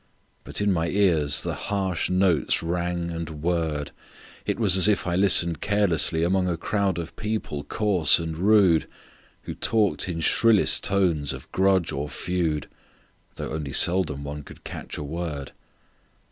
[0.43, 3.91] But in my ears the harsh notes rang and whirred;
[4.47, 8.87] It was as if I listened carelessly Among a crowd of people coarse and rude,
[9.43, 12.67] Who talked in shrillest tones of grudge or feud,
[13.35, 15.51] Though only seldom one could catch a word.